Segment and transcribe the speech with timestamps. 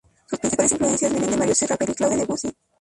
[0.25, 2.49] Sus principales influencias vienen de Maurice Ravel y Claude Debussy.